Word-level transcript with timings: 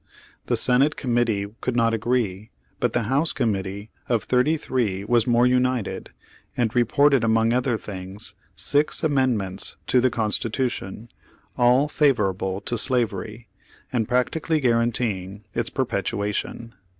The 0.47 0.57
Senate 0.57 0.95
Committee 0.95 1.45
could 1.61 1.75
not 1.75 1.93
agree, 1.93 2.49
but 2.79 2.93
the 2.93 3.03
House 3.03 3.31
Committee 3.33 3.91
of 4.09 4.23
thirty 4.23 4.57
three 4.57 5.03
was 5.03 5.27
more 5.27 5.45
united, 5.45 6.09
and 6.57 6.73
reported 6.73 7.23
among 7.23 7.53
other 7.53 7.77
things, 7.77 8.33
six 8.55 9.03
amendments 9.03 9.75
to 9.85 10.01
the 10.01 10.09
Constitution, 10.09 11.09
all 11.55 11.87
favorable 11.87 12.61
to 12.61 12.79
slavery, 12.79 13.47
and 13.93 14.07
practically 14.07 14.59
guaranteeing 14.59 15.43
its 15.53 15.69
perpetuation. 15.69 16.73